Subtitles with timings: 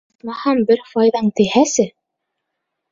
[0.21, 1.89] Исмаһам, бер файҙаң тейһәсе!